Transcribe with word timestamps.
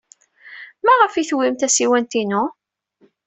Maɣef 0.85 1.13
ay 1.13 1.25
tewwim 1.29 1.55
tasiwant-inu? 1.55 2.43